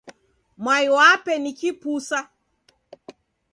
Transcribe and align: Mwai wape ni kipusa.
Mwai 0.63 0.87
wape 0.95 1.33
ni 1.41 1.51
kipusa. 1.59 2.19